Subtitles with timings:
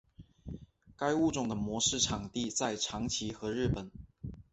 [0.97, 3.91] 该物种的模式产地在长崎和日本。